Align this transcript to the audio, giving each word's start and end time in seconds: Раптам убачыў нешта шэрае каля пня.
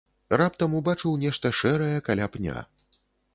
Раптам 0.41 0.71
убачыў 0.79 1.17
нешта 1.25 1.51
шэрае 1.59 1.95
каля 2.09 2.31
пня. 2.37 2.57